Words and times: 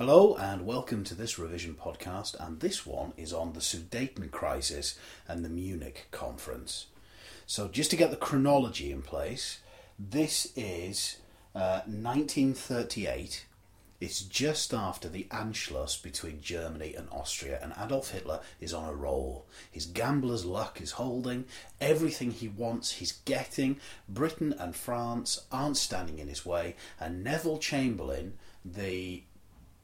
Hello 0.00 0.34
and 0.34 0.64
welcome 0.64 1.04
to 1.04 1.14
this 1.14 1.38
revision 1.38 1.74
podcast, 1.74 2.34
and 2.40 2.60
this 2.60 2.86
one 2.86 3.12
is 3.18 3.34
on 3.34 3.52
the 3.52 3.60
Sudeten 3.60 4.30
crisis 4.30 4.98
and 5.28 5.44
the 5.44 5.50
Munich 5.50 6.06
conference. 6.10 6.86
So, 7.46 7.68
just 7.68 7.90
to 7.90 7.98
get 7.98 8.10
the 8.10 8.16
chronology 8.16 8.90
in 8.90 9.02
place, 9.02 9.58
this 9.98 10.54
is 10.56 11.18
uh, 11.54 11.82
1938. 11.84 13.44
It's 14.00 14.22
just 14.22 14.72
after 14.72 15.06
the 15.06 15.26
Anschluss 15.30 16.02
between 16.02 16.40
Germany 16.40 16.94
and 16.94 17.06
Austria, 17.10 17.58
and 17.62 17.74
Adolf 17.78 18.12
Hitler 18.12 18.40
is 18.58 18.72
on 18.72 18.88
a 18.88 18.94
roll. 18.94 19.44
His 19.70 19.84
gambler's 19.84 20.46
luck 20.46 20.80
is 20.80 20.92
holding. 20.92 21.44
Everything 21.78 22.30
he 22.30 22.48
wants, 22.48 22.92
he's 22.92 23.12
getting. 23.26 23.78
Britain 24.08 24.54
and 24.58 24.74
France 24.74 25.42
aren't 25.52 25.76
standing 25.76 26.18
in 26.18 26.28
his 26.28 26.46
way, 26.46 26.74
and 26.98 27.22
Neville 27.22 27.58
Chamberlain, 27.58 28.38
the 28.64 29.24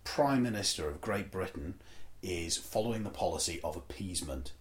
Prime 0.06 0.44
Minister 0.44 0.88
of 0.88 1.02
Great 1.02 1.30
Britain 1.30 1.74
is 2.22 2.56
following 2.56 3.02
the 3.02 3.10
policy 3.10 3.60
of 3.62 3.76
appeasement. 3.76 4.52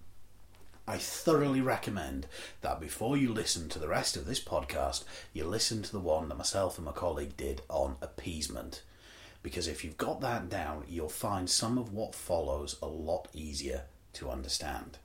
I 0.88 0.98
thoroughly 0.98 1.62
recommend 1.62 2.26
that 2.62 2.82
before 2.82 3.16
you 3.16 3.32
listen 3.32 3.70
to 3.70 3.80
the 3.80 3.88
rest 3.88 4.18
of 4.18 4.26
this 4.26 4.44
podcast, 4.44 5.06
you 5.34 5.46
listen 5.46 5.82
to 5.84 5.92
the 5.92 6.00
one 6.00 6.28
that 6.28 6.38
myself 6.38 6.78
and 6.78 6.86
my 6.86 6.92
colleague 6.92 7.38
did 7.38 7.62
on 7.70 7.96
appeasement. 8.02 8.82
Because 9.44 9.68
if 9.68 9.86
you've 9.86 9.98
got 9.98 10.20
that 10.22 10.50
down, 10.50 10.84
you'll 10.90 11.08
find 11.08 11.50
some 11.50 11.78
of 11.78 11.94
what 11.94 12.16
follows 12.16 12.78
a 12.82 12.88
lot 12.88 13.30
easier 13.32 13.84
to 14.14 14.32
understand. 14.32 14.98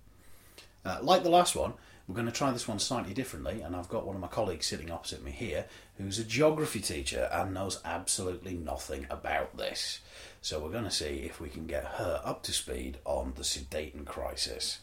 Uh, 0.84 0.98
like 1.02 1.22
the 1.22 1.30
last 1.30 1.54
one, 1.54 1.74
we're 2.10 2.16
going 2.16 2.26
to 2.26 2.32
try 2.32 2.50
this 2.50 2.66
one 2.66 2.80
slightly 2.80 3.14
differently, 3.14 3.60
and 3.60 3.76
I've 3.76 3.88
got 3.88 4.04
one 4.04 4.16
of 4.16 4.20
my 4.20 4.26
colleagues 4.26 4.66
sitting 4.66 4.90
opposite 4.90 5.22
me 5.22 5.30
here 5.30 5.66
who's 5.96 6.18
a 6.18 6.24
geography 6.24 6.80
teacher 6.80 7.28
and 7.30 7.54
knows 7.54 7.80
absolutely 7.84 8.54
nothing 8.54 9.06
about 9.08 9.56
this. 9.56 10.00
So 10.42 10.58
we're 10.58 10.70
going 10.70 10.84
to 10.84 10.90
see 10.90 11.22
if 11.24 11.40
we 11.40 11.48
can 11.48 11.66
get 11.66 11.84
her 11.84 12.20
up 12.24 12.42
to 12.44 12.52
speed 12.52 12.98
on 13.04 13.34
the 13.36 13.42
Sudeten 13.42 14.04
crisis 14.06 14.78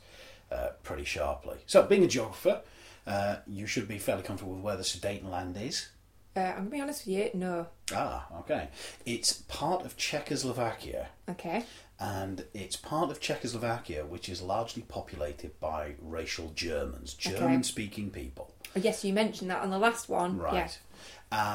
uh, 0.51 0.69
pretty 0.83 1.03
sharply. 1.03 1.57
So, 1.65 1.83
being 1.83 2.03
a 2.03 2.07
geographer, 2.07 2.61
uh, 3.05 3.37
you 3.47 3.65
should 3.65 3.87
be 3.87 3.97
fairly 3.97 4.23
comfortable 4.23 4.53
with 4.53 4.63
where 4.63 4.77
the 4.77 4.83
Sudetenland 4.83 5.59
is. 5.61 5.89
Uh, 6.35 6.41
I'm 6.41 6.55
gonna 6.57 6.69
be 6.69 6.81
honest 6.81 7.07
with 7.07 7.15
you, 7.15 7.29
no. 7.33 7.65
Ah, 7.91 8.27
okay. 8.41 8.67
It's 9.07 9.33
part 9.33 9.83
of 9.83 9.97
Czechoslovakia, 9.97 11.07
Okay. 11.27 11.63
and 11.99 12.45
it's 12.53 12.75
part 12.75 13.09
of 13.09 13.19
Czechoslovakia 13.19 14.05
which 14.05 14.29
is 14.29 14.43
largely 14.43 14.83
populated 14.83 15.59
by 15.59 15.95
racial 15.99 16.51
Germans, 16.53 17.15
German 17.15 17.63
speaking 17.63 18.11
people. 18.11 18.53
Oh, 18.75 18.79
yes, 18.79 19.03
you 19.03 19.13
mentioned 19.13 19.49
that 19.49 19.63
on 19.63 19.71
the 19.71 19.79
last 19.79 20.09
one. 20.09 20.37
Right. 20.37 20.53
Yeah. 20.53 20.69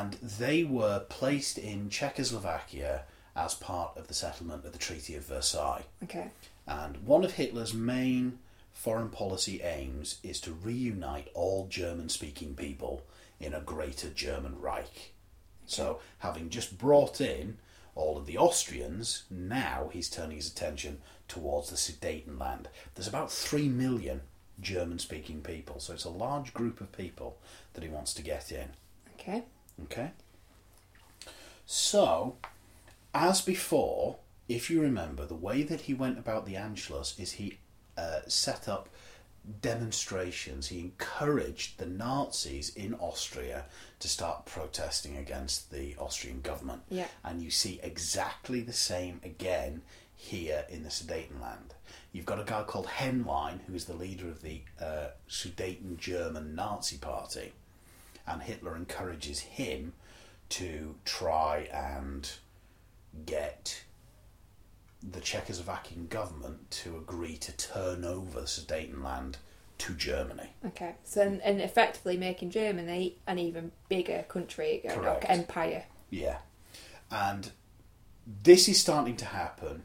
And 0.01 0.15
they 0.15 0.65
were 0.65 1.05
placed 1.09 1.59
in 1.59 1.89
Czechoslovakia 1.89 3.05
as 3.35 3.55
part 3.55 3.97
of 3.97 4.09
the 4.09 4.15
settlement 4.15 4.65
of 4.65 4.73
the 4.73 4.79
Treaty 4.79 5.15
of 5.15 5.25
Versailles. 5.25 5.85
Okay. 6.03 6.31
And 6.67 6.99
one 7.07 7.25
of 7.25 7.33
Hitler's 7.33 7.75
main 7.75 8.39
foreign 8.73 9.09
policy 9.09 9.63
aims 9.63 10.19
is 10.23 10.41
to 10.41 10.53
reunite 10.53 11.29
all 11.35 11.67
German 11.69 12.09
speaking 12.09 12.55
people 12.55 13.03
in 13.41 13.55
a 13.55 13.61
greater 13.61 14.09
German 14.09 14.61
Reich. 14.61 15.13
So, 15.67 16.01
having 16.19 16.51
just 16.51 16.79
brought 16.79 17.21
in 17.21 17.59
all 17.95 18.17
of 18.17 18.27
the 18.27 18.39
Austrians, 18.39 19.25
now 19.31 19.91
he's 19.93 20.11
turning 20.11 20.37
his 20.37 20.51
attention 20.51 21.01
towards 21.29 21.71
the 21.71 21.77
Sudetenland. 21.77 22.67
There's 22.95 23.09
about 23.09 23.31
3 23.31 23.69
million 23.69 24.23
German 24.61 24.99
speaking 24.99 25.41
people, 25.41 25.81
so 25.81 25.93
it's 25.93 26.05
a 26.05 26.11
large 26.11 26.55
group 26.55 26.81
of 26.81 26.93
people 26.93 27.39
that 27.75 27.83
he 27.83 27.91
wants 27.91 28.15
to 28.15 28.23
get 28.23 28.53
in. 28.53 28.69
Okay. 29.15 29.45
Okay. 29.85 30.11
So, 31.67 32.37
as 33.15 33.41
before, 33.41 34.19
if 34.49 34.71
you 34.71 34.81
remember, 34.81 35.27
the 35.27 35.35
way 35.35 35.63
that 35.63 35.83
he 35.83 35.95
went 35.95 36.19
about 36.19 36.47
the 36.47 36.55
Anschluss 36.55 37.19
is 37.19 37.33
he 37.33 37.59
uh, 37.97 38.21
set 38.27 38.69
up 38.69 38.89
demonstrations. 39.61 40.69
He 40.69 40.81
encouraged 40.81 41.79
the 41.79 41.87
Nazis 41.87 42.75
in 42.75 42.95
Austria 42.95 43.65
to 43.99 44.09
start 44.09 44.47
protesting 44.47 45.17
against 45.17 45.71
the 45.71 45.97
Austrian 45.99 46.41
government. 46.41 46.83
Yeah. 46.89 47.09
And 47.25 47.43
you 47.43 47.51
see 47.51 47.81
exactly 47.83 48.61
the 48.61 48.73
same 48.73 49.21
again 49.25 49.83
here 50.15 50.65
in 50.69 50.85
the 50.85 50.89
Sudetenland. 50.89 51.73
You've 52.13 52.27
got 52.27 52.41
a 52.41 52.45
guy 52.45 52.63
called 52.63 52.87
Henlein, 52.87 53.61
who 53.67 53.75
is 53.75 53.87
the 53.87 53.95
leader 53.95 54.29
of 54.29 54.43
the 54.43 54.61
uh, 54.81 55.09
Sudeten 55.29 55.99
German 55.99 56.55
Nazi 56.55 56.99
Party, 56.99 57.53
and 58.27 58.43
Hitler 58.43 58.77
encourages 58.77 59.41
him 59.41 59.95
to 60.51 60.95
try 61.05 61.69
and 61.73 62.31
get 63.27 63.83
the 65.03 65.21
Czechoslovakian 65.21 66.09
government 66.09 66.71
to 66.71 66.97
agree 66.97 67.37
to 67.37 67.53
turn 67.57 68.05
over 68.05 68.41
the 68.41 68.47
Sudetenland 68.47 69.37
to 69.79 69.95
Germany. 69.95 70.51
Okay. 70.65 70.95
So 71.05 71.23
and, 71.23 71.43
and 71.43 71.61
effectively 71.61 72.17
making 72.17 72.51
Germany 72.51 73.17
an 73.27 73.39
even 73.39 73.73
bigger 73.89 74.25
country, 74.29 74.83
Correct. 74.89 75.27
empire. 75.29 75.85
Yeah. 76.11 76.39
And 77.11 77.51
this 78.45 78.69
is 78.69 78.81
starting 78.81 79.17
to 79.17 79.25
happen, 79.25 79.83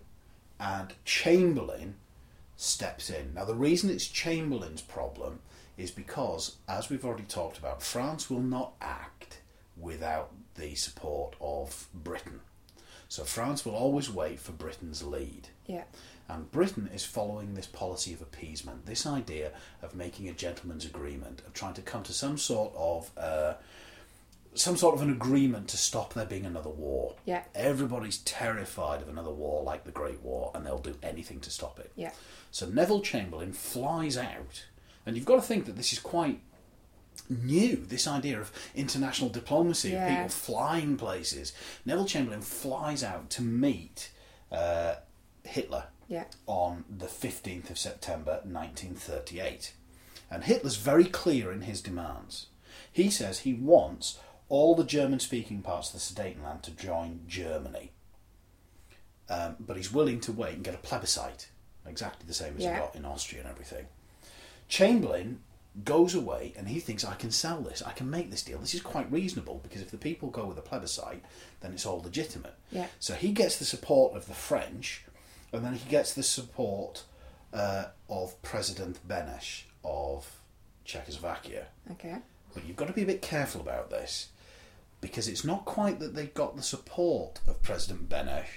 and 0.59 0.93
Chamberlain 1.03 1.95
steps 2.55 3.09
in. 3.09 3.33
Now, 3.33 3.45
the 3.45 3.55
reason 3.55 3.89
it's 3.89 4.07
Chamberlain's 4.07 4.81
problem 4.81 5.39
is 5.77 5.91
because, 5.91 6.57
as 6.67 6.89
we've 6.89 7.05
already 7.05 7.23
talked 7.23 7.57
about, 7.57 7.83
France 7.83 8.29
will 8.29 8.41
not 8.41 8.73
act 8.81 9.41
without 9.75 10.31
the 10.55 10.75
support 10.75 11.35
of 11.39 11.87
Britain. 11.93 12.41
So, 13.09 13.23
France 13.23 13.65
will 13.65 13.75
always 13.75 14.09
wait 14.09 14.39
for 14.39 14.51
Britain's 14.51 15.03
lead. 15.03 15.49
Yeah. 15.65 15.83
And 16.29 16.51
Britain 16.51 16.89
is 16.93 17.05
following 17.05 17.53
this 17.53 17.67
policy 17.67 18.13
of 18.13 18.21
appeasement, 18.21 18.85
this 18.85 19.05
idea 19.05 19.51
of 19.81 19.95
making 19.95 20.27
a 20.27 20.33
gentleman's 20.33 20.85
agreement, 20.85 21.41
of 21.47 21.53
trying 21.53 21.73
to 21.75 21.81
come 21.81 22.03
to 22.03 22.13
some 22.13 22.37
sort 22.37 22.73
of 22.75 23.11
uh, 23.17 23.53
some 24.53 24.75
sort 24.75 24.95
of 24.95 25.01
an 25.01 25.11
agreement 25.11 25.67
to 25.69 25.77
stop 25.77 26.13
there 26.13 26.25
being 26.25 26.45
another 26.45 26.69
war. 26.69 27.15
Yeah. 27.25 27.43
Everybody's 27.55 28.17
terrified 28.19 29.01
of 29.01 29.07
another 29.09 29.31
war 29.31 29.63
like 29.63 29.83
the 29.85 29.91
Great 29.91 30.21
War, 30.21 30.51
and 30.53 30.65
they'll 30.65 30.79
do 30.79 30.95
anything 31.03 31.39
to 31.41 31.49
stop 31.49 31.79
it. 31.79 31.91
Yeah. 31.95 32.11
So 32.51 32.65
Neville 32.65 33.01
Chamberlain 33.01 33.53
flies 33.53 34.17
out, 34.17 34.65
and 35.05 35.15
you've 35.15 35.25
got 35.25 35.35
to 35.35 35.41
think 35.41 35.65
that 35.65 35.77
this 35.77 35.93
is 35.93 35.99
quite 35.99 36.41
new. 37.29 37.75
This 37.87 38.07
idea 38.07 38.39
of 38.39 38.51
international 38.75 39.29
diplomacy, 39.29 39.89
of 39.89 39.93
Yeah. 40.01 40.15
people 40.23 40.29
flying 40.29 40.97
places. 40.97 41.53
Neville 41.85 42.05
Chamberlain 42.05 42.41
flies 42.41 43.03
out 43.03 43.29
to 43.31 43.41
meet 43.41 44.11
uh, 44.51 44.95
Hitler 45.43 45.87
Yeah. 46.07 46.25
on 46.45 46.85
the 46.89 47.07
15th 47.07 47.69
of 47.69 47.77
September 47.77 48.39
1938. 48.45 49.73
And 50.31 50.43
Hitler's 50.45 50.77
very 50.77 51.05
clear 51.05 51.51
in 51.51 51.61
his 51.61 51.81
demands. 51.81 52.47
He 52.91 53.09
says 53.09 53.39
he 53.39 53.53
wants 53.53 54.19
all 54.49 54.75
the 54.75 54.83
German 54.85 55.19
speaking 55.19 55.61
parts 55.61 55.87
of 55.89 55.93
the 55.93 55.99
Sudetenland 55.99 56.61
to 56.63 56.71
join 56.71 57.25
Germany. 57.27 57.91
Um, 59.29 59.57
but 59.59 59.75
he's 59.75 59.91
willing 59.91 60.21
to 60.21 60.31
wait 60.31 60.55
and 60.55 60.63
get 60.63 60.73
a 60.73 60.77
plebiscite, 60.77 61.49
exactly 61.85 62.25
the 62.25 62.33
same 62.33 62.55
as 62.55 62.63
Yeah. 62.63 62.75
he 62.75 62.79
got 62.79 62.95
in 62.95 63.03
Austria 63.05 63.41
and 63.41 63.49
everything. 63.49 63.87
Chamberlain 64.69 65.43
goes 65.83 66.15
away 66.15 66.53
and 66.57 66.67
he 66.67 66.79
thinks, 66.79 67.05
I 67.05 67.13
can 67.15 67.31
sell 67.31 67.61
this, 67.61 67.81
I 67.85 67.91
can 67.91 68.09
make 68.09 68.31
this 68.31 68.43
deal. 68.43 68.59
This 68.59 68.73
is 68.73 68.81
quite 68.81 69.11
reasonable 69.11 69.59
because 69.63 69.81
if 69.81 69.91
the 69.91 69.97
people 69.97 70.29
go 70.29 70.45
with 70.45 70.57
a 70.57 70.61
plebiscite, 70.61 71.23
then 71.61 71.73
it's 71.73 71.85
all 71.85 72.01
legitimate. 72.01 72.55
Yeah. 72.71 72.87
So 72.99 73.13
he 73.13 73.31
gets 73.31 73.57
the 73.57 73.65
support 73.65 74.15
of 74.15 74.27
the 74.27 74.33
French, 74.33 75.03
and 75.51 75.63
then 75.63 75.73
he 75.73 75.89
gets 75.89 76.13
the 76.13 76.23
support 76.23 77.03
uh, 77.53 77.85
of 78.09 78.41
President 78.41 79.05
Benes 79.07 79.63
of 79.83 80.39
Czechoslovakia. 80.85 81.67
Okay. 81.91 82.17
But 82.53 82.65
you've 82.65 82.77
got 82.77 82.87
to 82.87 82.93
be 82.93 83.03
a 83.03 83.07
bit 83.07 83.21
careful 83.21 83.61
about 83.61 83.89
this 83.89 84.29
because 84.99 85.27
it's 85.27 85.43
not 85.43 85.65
quite 85.65 85.99
that 85.99 86.15
they 86.15 86.27
got 86.27 86.55
the 86.55 86.63
support 86.63 87.39
of 87.47 87.61
President 87.61 88.09
Benes. 88.09 88.47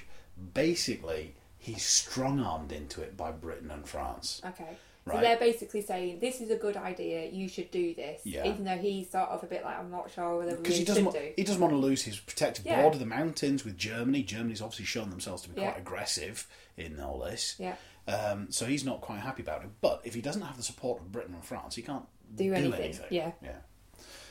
Basically, 0.54 1.34
he's 1.59 1.83
strong 1.83 2.41
armed 2.41 2.72
into 2.72 3.03
it 3.03 3.16
by 3.16 3.30
Britain 3.30 3.71
and 3.71 3.86
France. 3.86 4.41
Okay. 4.45 4.77
Right. 5.06 5.14
So 5.16 5.20
they're 5.22 5.38
basically 5.38 5.80
saying 5.82 6.20
this 6.20 6.41
is 6.41 6.50
a 6.50 6.56
good 6.56 6.76
idea. 6.76 7.28
You 7.30 7.48
should 7.48 7.70
do 7.70 7.94
this. 7.94 8.20
Yeah. 8.24 8.47
Even 8.47 8.64
though 8.64 8.76
he's 8.76 9.10
sort 9.10 9.30
of 9.30 9.42
a 9.42 9.47
bit 9.47 9.64
like 9.64 9.78
I'm 9.78 9.91
not 9.91 10.10
sure 10.10 10.38
whether 10.38 10.56
we 10.60 10.70
he 10.74 10.84
doesn't, 10.84 11.04
should 11.04 11.06
wa- 11.06 11.18
do. 11.20 11.32
he 11.36 11.42
doesn't 11.42 11.60
want 11.60 11.72
to 11.72 11.78
lose 11.78 12.02
his 12.02 12.18
protected 12.20 12.66
Yeah. 12.66 12.82
border, 12.82 12.98
the 12.98 13.06
mountains 13.06 13.64
with 13.64 13.76
Germany. 13.78 14.22
Germany's 14.22 14.60
obviously 14.60 14.84
shown 14.84 15.08
themselves 15.10 15.42
to 15.42 15.48
be 15.48 15.60
Yeah. 15.60 15.70
quite 15.70 15.80
aggressive 15.80 16.47
in 16.76 17.00
all 17.00 17.18
this. 17.18 17.56
Yeah. 17.58 17.76
Um, 18.06 18.50
so 18.50 18.66
he's 18.66 18.84
not 18.84 19.00
quite 19.00 19.20
happy 19.20 19.42
about 19.42 19.62
it. 19.62 19.70
But 19.80 20.02
if 20.04 20.14
he 20.14 20.20
doesn't 20.20 20.42
have 20.42 20.56
the 20.56 20.62
support 20.62 21.00
of 21.00 21.10
Britain 21.10 21.34
and 21.34 21.44
France, 21.44 21.74
he 21.76 21.82
can't 21.82 22.04
Do 22.34 22.52
anything, 22.54 22.98
yeah. 23.10 23.32
Yeah. 23.42 23.56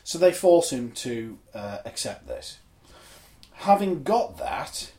So 0.04 0.18
they 0.18 0.31
force 0.31 0.71
him 0.71 0.92
to 0.94 1.38
uh, 1.54 1.80
accept 1.86 2.27
this. 2.27 2.60
Having 3.54 4.04
got 4.04 4.38
that, 4.38 4.92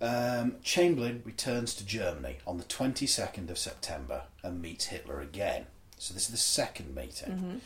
um, 0.00 0.56
Chamberlain 0.62 1.22
returns 1.24 1.74
to 1.76 1.86
Germany 1.86 2.38
on 2.46 2.58
the 2.58 2.64
22nd 2.64 3.50
of 3.50 3.58
September 3.58 4.22
and 4.42 4.60
meets 4.60 4.86
Hitler 4.86 5.20
again. 5.20 5.66
So 5.98 6.12
this 6.12 6.24
is 6.24 6.30
the 6.30 6.36
second 6.36 6.94
meeting. 6.94 7.60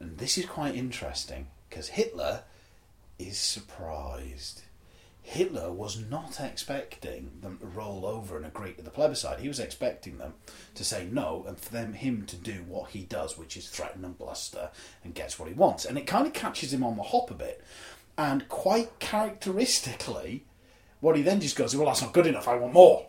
And 0.00 0.18
this 0.18 0.36
is 0.36 0.46
quite 0.46 0.74
interesting 0.74 1.48
because 1.68 1.88
Hitler 1.88 2.42
is 3.18 3.38
surprised. 3.38 4.62
Hitler 5.22 5.72
was 5.72 5.98
not 6.08 6.38
expecting 6.40 7.32
them 7.40 7.58
to 7.58 7.66
roll 7.66 8.06
over 8.06 8.36
and 8.36 8.46
agree 8.46 8.72
to 8.74 8.82
the 8.82 8.90
plebiscite. 8.90 9.40
He 9.40 9.48
was 9.48 9.58
expecting 9.58 10.18
them 10.18 10.34
to 10.76 10.84
say 10.84 11.08
no 11.10 11.44
and 11.48 11.58
for 11.58 11.72
them 11.72 11.94
him 11.94 12.26
to 12.26 12.36
do 12.36 12.64
what 12.68 12.90
he 12.90 13.02
does, 13.02 13.36
which 13.36 13.56
is 13.56 13.68
threaten 13.68 14.04
and 14.04 14.16
bluster 14.16 14.70
and 15.02 15.14
gets 15.14 15.36
what 15.38 15.48
he 15.48 15.54
wants. 15.54 15.84
And 15.84 15.98
it 15.98 16.06
kind 16.06 16.28
of 16.28 16.32
catches 16.32 16.72
him 16.72 16.84
on 16.84 16.96
the 16.96 17.02
hop 17.02 17.30
a 17.32 17.34
bit. 17.34 17.62
And 18.16 18.48
quite 18.48 18.98
characteristically, 19.00 20.44
what 21.06 21.16
he 21.16 21.22
then 21.22 21.38
just 21.40 21.54
goes, 21.54 21.76
Well, 21.76 21.86
that's 21.86 22.02
not 22.02 22.12
good 22.12 22.26
enough, 22.26 22.48
I 22.48 22.56
want 22.56 22.72
more. 22.74 23.06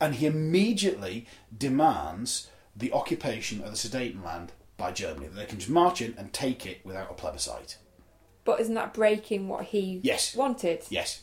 And 0.00 0.14
he 0.14 0.24
immediately 0.24 1.26
demands 1.56 2.48
the 2.74 2.90
occupation 2.94 3.62
of 3.62 3.70
the 3.70 3.76
Sudetenland 3.76 4.48
by 4.78 4.92
Germany, 4.92 5.26
that 5.26 5.36
they 5.36 5.44
can 5.44 5.58
just 5.58 5.68
march 5.70 6.00
in 6.00 6.14
and 6.16 6.32
take 6.32 6.64
it 6.64 6.80
without 6.84 7.10
a 7.10 7.14
plebiscite. 7.14 7.76
But 8.46 8.60
isn't 8.60 8.74
that 8.76 8.94
breaking 8.94 9.46
what 9.46 9.66
he 9.66 10.00
Yes. 10.02 10.34
wanted? 10.34 10.84
Yes. 10.88 11.20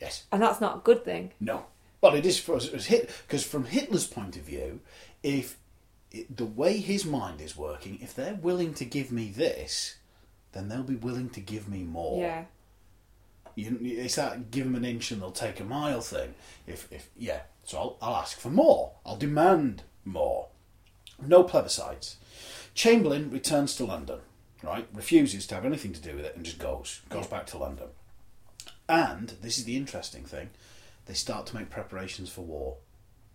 Yes. 0.00 0.24
And 0.32 0.40
that's 0.40 0.62
not 0.62 0.76
a 0.76 0.80
good 0.80 1.04
thing. 1.04 1.32
No. 1.40 1.66
Well, 2.00 2.14
it 2.14 2.24
is 2.24 2.38
for 2.40 2.56
us 2.56 2.68
because 2.68 3.44
from 3.44 3.64
Hitler's 3.66 4.06
point 4.06 4.36
of 4.36 4.44
view, 4.44 4.80
if 5.22 5.58
it, 6.10 6.34
the 6.34 6.46
way 6.46 6.78
his 6.78 7.04
mind 7.04 7.42
is 7.42 7.54
working, 7.54 7.98
if 8.00 8.14
they're 8.14 8.34
willing 8.40 8.72
to 8.74 8.86
give 8.86 9.12
me 9.12 9.28
this, 9.30 9.96
then 10.52 10.70
they'll 10.70 10.82
be 10.84 10.94
willing 10.94 11.28
to 11.30 11.40
give 11.40 11.68
me 11.68 11.82
more. 11.82 12.22
Yeah. 12.22 12.44
You, 13.54 13.78
it's 13.80 14.16
that 14.16 14.50
give 14.50 14.64
them 14.64 14.74
an 14.74 14.84
inch 14.84 15.10
and 15.10 15.22
they'll 15.22 15.30
take 15.30 15.60
a 15.60 15.64
mile 15.64 16.00
thing. 16.00 16.34
If, 16.66 16.90
if 16.92 17.08
yeah, 17.16 17.42
so 17.62 17.78
I'll, 17.78 17.96
I'll 18.02 18.16
ask 18.16 18.38
for 18.38 18.50
more. 18.50 18.92
I'll 19.06 19.16
demand 19.16 19.82
more. 20.04 20.48
No 21.24 21.44
plebiscites. 21.44 22.16
Chamberlain 22.74 23.30
returns 23.30 23.76
to 23.76 23.84
London. 23.84 24.20
Right, 24.62 24.88
refuses 24.94 25.46
to 25.48 25.54
have 25.56 25.66
anything 25.66 25.92
to 25.92 26.00
do 26.00 26.16
with 26.16 26.24
it 26.24 26.36
and 26.36 26.44
just 26.44 26.58
goes 26.58 27.02
goes 27.10 27.26
back 27.26 27.44
to 27.48 27.58
London. 27.58 27.88
And 28.88 29.34
this 29.42 29.58
is 29.58 29.64
the 29.64 29.76
interesting 29.76 30.24
thing: 30.24 30.50
they 31.04 31.12
start 31.12 31.46
to 31.46 31.56
make 31.56 31.68
preparations 31.68 32.30
for 32.30 32.40
war. 32.40 32.76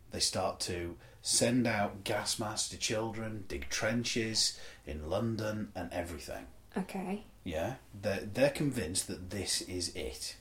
They 0.10 0.20
start 0.20 0.60
to 0.62 0.96
send 1.22 1.68
out 1.68 2.04
gas 2.04 2.40
masks 2.40 2.70
to 2.70 2.78
children, 2.78 3.44
dig 3.48 3.70
trenches 3.70 4.60
in 4.88 5.08
London, 5.08 5.72
and 5.76 5.94
everything. 5.94 6.48
Okay. 6.76 7.26
Yeah, 7.44 7.76
they're, 8.00 8.22
they're 8.32 8.50
convinced 8.50 9.08
that 9.08 9.30
this 9.30 9.62
is 9.62 9.96
it. 9.96 10.36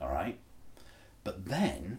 All 0.00 0.08
right? 0.08 0.38
But 1.24 1.46
then 1.46 1.98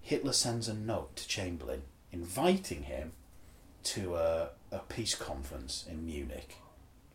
Hitler 0.00 0.32
sends 0.32 0.68
a 0.68 0.74
note 0.74 1.16
to 1.16 1.28
Chamberlain 1.28 1.82
inviting 2.12 2.84
him 2.84 3.12
to 3.84 4.16
a, 4.16 4.50
a 4.72 4.78
peace 4.80 5.14
conference 5.14 5.86
in 5.90 6.04
Munich, 6.06 6.56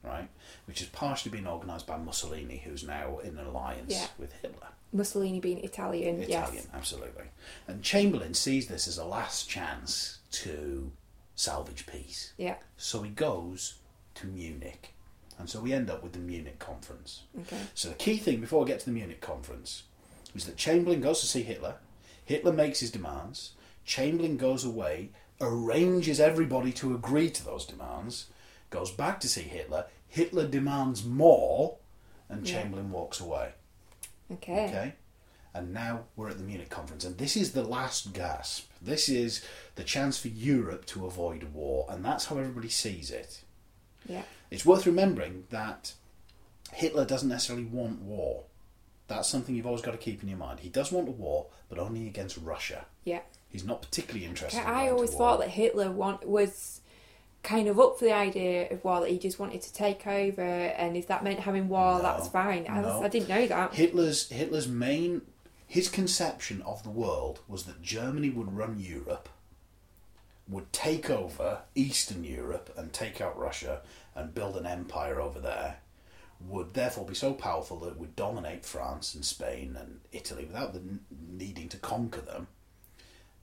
right? 0.03 0.29
Which 0.65 0.79
has 0.79 0.89
partially 0.89 1.31
been 1.31 1.47
organised 1.47 1.85
by 1.87 1.97
Mussolini, 1.97 2.61
who's 2.65 2.83
now 2.83 3.19
in 3.19 3.37
an 3.37 3.45
alliance 3.45 3.91
Yeah. 3.93 4.07
with 4.17 4.33
Hitler. 4.41 4.67
Mussolini 4.91 5.39
being 5.39 5.57
Italian, 5.63 6.21
Italian, 6.21 6.55
yes. 6.55 6.67
absolutely. 6.73 7.25
And 7.67 7.81
Chamberlain 7.83 8.33
sees 8.35 8.67
this 8.67 8.87
as 8.87 8.97
a 8.97 9.05
last 9.05 9.49
chance 9.49 10.19
to 10.31 10.91
salvage 11.35 11.85
peace. 11.87 12.33
Yeah. 12.37 12.55
So 12.77 13.01
he 13.01 13.09
goes 13.09 13.75
to 14.15 14.27
Munich. 14.27 14.93
And 15.39 15.49
so 15.49 15.59
we 15.59 15.73
end 15.73 15.89
up 15.89 16.03
with 16.03 16.13
the 16.13 16.19
Munich 16.19 16.59
conference. 16.59 17.23
Okay. 17.41 17.57
So 17.73 17.89
the 17.89 17.95
key 17.95 18.17
thing 18.17 18.39
before 18.39 18.61
we 18.61 18.67
get 18.67 18.79
to 18.79 18.85
the 18.85 18.91
Munich 18.91 19.21
conference 19.21 19.83
is 20.35 20.45
that 20.45 20.57
Chamberlain 20.57 21.01
goes 21.01 21.19
to 21.21 21.27
see 21.27 21.43
Hitler. 21.43 21.75
Hitler 22.25 22.53
makes 22.53 22.79
his 22.79 22.91
demands. 22.91 23.53
Chamberlain 23.85 24.37
goes 24.37 24.63
away, 24.63 25.09
arranges 25.41 26.19
everybody 26.19 26.71
to 26.73 26.93
agree 26.95 27.29
to 27.29 27.43
those 27.43 27.65
demands, 27.65 28.27
goes 28.69 28.91
back 28.91 29.19
to 29.19 29.27
see 29.27 29.41
Hitler. 29.41 29.85
Hitler 30.07 30.47
demands 30.47 31.03
more, 31.03 31.77
and 32.29 32.47
Yeah. 32.47 32.61
Chamberlain 32.61 32.91
walks 32.91 33.19
away. 33.19 33.51
Okay. 34.31 34.65
Okay? 34.67 34.93
And 35.55 35.73
now 35.73 36.05
we're 36.15 36.29
at 36.29 36.37
the 36.37 36.43
Munich 36.43 36.69
conference, 36.69 37.03
and 37.05 37.17
this 37.17 37.35
is 37.37 37.51
the 37.51 37.63
last 37.63 38.13
gasp. 38.13 38.69
This 38.81 39.07
is 39.09 39.43
the 39.75 39.83
chance 39.83 40.17
for 40.17 40.29
Europe 40.29 40.85
to 40.87 41.05
avoid 41.05 41.43
war, 41.53 41.85
and 41.89 42.03
that's 42.03 42.25
how 42.25 42.37
everybody 42.37 42.69
sees 42.69 43.11
it. 43.11 43.43
Yeah. 44.07 44.23
It's 44.53 44.65
worth 44.65 44.85
remembering 44.85 45.45
that 45.49 45.93
Hitler 46.71 47.05
doesn't 47.05 47.29
necessarily 47.29 47.65
want 47.65 48.01
war. 48.01 48.43
That's 49.07 49.27
something 49.27 49.55
you've 49.55 49.65
always 49.65 49.81
got 49.81 49.91
to 49.91 49.97
keep 49.97 50.21
in 50.21 50.29
your 50.29 50.37
mind. 50.37 50.59
He 50.59 50.69
does 50.69 50.91
want 50.91 51.09
a 51.09 51.11
war, 51.11 51.47
but 51.69 51.79
only 51.79 52.07
against 52.07 52.37
Russia. 52.37 52.85
Yeah. 53.03 53.21
He's 53.49 53.63
not 53.65 53.81
particularly 53.81 54.25
interested. 54.25 54.59
In 54.59 54.65
I 54.65 54.89
always 54.89 55.13
thought 55.13 55.39
that 55.39 55.49
Hitler 55.49 55.91
want, 55.91 56.27
was 56.27 56.81
kind 57.41 57.67
of 57.67 57.79
up 57.79 57.97
for 57.97 58.05
the 58.05 58.13
idea 58.13 58.71
of 58.71 58.83
war, 58.83 59.01
that 59.01 59.09
he 59.09 59.17
just 59.17 59.39
wanted 59.39 59.61
to 59.63 59.73
take 59.73 60.05
over, 60.05 60.41
and 60.41 60.95
if 60.95 61.07
that 61.07 61.23
meant 61.23 61.39
having 61.39 61.67
war, 61.67 61.97
No, 61.97 62.03
that's 62.03 62.27
fine. 62.27 62.65
I, 62.69 62.81
no. 62.81 63.03
I 63.03 63.07
didn't 63.09 63.29
know 63.29 63.47
that. 63.47 63.73
Hitler's 63.73 64.29
Hitler's 64.29 64.67
main 64.67 65.23
his 65.67 65.89
conception 65.89 66.61
of 66.61 66.83
the 66.83 66.91
world 66.91 67.39
was 67.47 67.63
that 67.63 67.81
Germany 67.81 68.29
would 68.29 68.55
run 68.55 68.79
Europe, 68.79 69.27
would 70.53 70.71
take 70.71 71.09
over 71.09 71.61
Eastern 71.75 72.23
Europe 72.23 72.73
and 72.77 72.93
take 72.93 73.19
out 73.21 73.37
Russia 73.37 73.81
and 74.15 74.33
build 74.33 74.55
an 74.55 74.65
empire 74.65 75.19
over 75.19 75.39
there, 75.39 75.77
would 76.39 76.73
therefore 76.73 77.05
be 77.05 77.15
so 77.15 77.33
powerful 77.33 77.79
that 77.79 77.91
it 77.91 77.97
would 77.97 78.15
dominate 78.15 78.65
France 78.65 79.15
and 79.15 79.23
Spain 79.23 79.77
and 79.79 80.01
Italy 80.11 80.45
without 80.45 80.73
the 80.73 80.81
needing 81.31 81.69
to 81.69 81.77
conquer 81.77 82.21
them, 82.21 82.47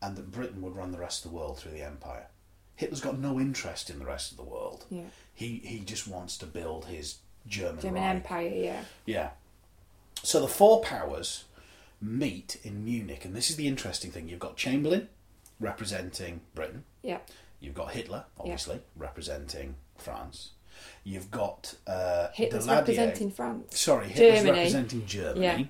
and 0.02 0.16
that 0.16 0.32
Britain 0.32 0.62
would 0.62 0.76
run 0.76 0.92
the 0.92 0.98
rest 0.98 1.24
of 1.24 1.30
the 1.30 1.36
world 1.36 1.58
through 1.58 1.72
the 1.72 1.82
empire. 1.82 2.26
Hitler's 2.76 3.00
got 3.00 3.18
no 3.18 3.38
interest 3.38 3.90
in 3.90 3.98
the 3.98 4.06
rest 4.06 4.30
of 4.30 4.36
the 4.36 4.42
world. 4.42 4.84
Yeah. 4.90 5.04
He 5.34 5.60
he 5.64 5.80
just 5.80 6.08
wants 6.08 6.38
to 6.38 6.46
build 6.46 6.86
his 6.86 7.18
German, 7.46 7.80
German 7.80 8.02
Reich. 8.02 8.16
Empire, 8.16 8.48
yeah. 8.48 8.84
Yeah. 9.04 9.30
So 10.22 10.40
the 10.40 10.48
four 10.48 10.80
powers 10.82 11.44
meet 12.00 12.58
in 12.62 12.84
Munich, 12.84 13.24
and 13.24 13.34
this 13.34 13.50
is 13.50 13.56
the 13.56 13.66
interesting 13.66 14.10
thing. 14.10 14.28
You've 14.28 14.38
got 14.38 14.56
Chamberlain 14.56 15.08
representing 15.60 16.40
Britain. 16.54 16.84
Yeah. 17.02 17.18
You've 17.60 17.74
got 17.74 17.92
Hitler, 17.92 18.24
obviously, 18.38 18.80
representing 18.96 19.74
France. 19.96 20.52
You've 21.04 21.30
got 21.30 21.74
uh, 21.86 22.28
Hitler's 22.32 22.66
representing 22.66 23.30
France. 23.30 23.78
Sorry, 23.78 24.08
Hitler's 24.08 24.40
Germany. 24.40 24.58
representing 24.58 25.06
Germany. 25.06 25.40
Yeah. 25.42 25.64